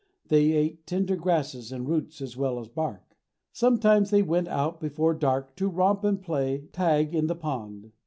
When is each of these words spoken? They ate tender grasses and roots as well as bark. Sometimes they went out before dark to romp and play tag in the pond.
They 0.29 0.53
ate 0.53 0.87
tender 0.87 1.15
grasses 1.15 1.71
and 1.71 1.87
roots 1.87 2.21
as 2.21 2.35
well 2.35 2.57
as 2.57 2.67
bark. 2.67 3.15
Sometimes 3.51 4.09
they 4.09 4.23
went 4.23 4.47
out 4.47 4.79
before 4.81 5.13
dark 5.13 5.55
to 5.57 5.67
romp 5.67 6.03
and 6.03 6.19
play 6.19 6.63
tag 6.73 7.13
in 7.13 7.27
the 7.27 7.35
pond. 7.35 7.91